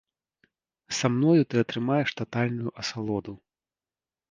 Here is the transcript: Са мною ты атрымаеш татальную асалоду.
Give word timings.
Са 0.99 1.07
мною 1.17 1.43
ты 1.51 1.55
атрымаеш 1.63 2.09
татальную 2.23 2.71
асалоду. 2.85 3.39